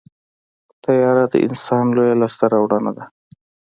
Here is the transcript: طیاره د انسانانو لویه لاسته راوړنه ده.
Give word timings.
طیاره 0.83 1.25
د 1.31 1.33
انسانانو 1.47 1.95
لویه 1.97 2.15
لاسته 2.21 2.45
راوړنه 2.53 2.91
ده. 2.97 3.05